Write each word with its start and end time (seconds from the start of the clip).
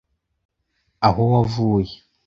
‘Aho 1.07 1.21
Wavuye’ 1.31 1.93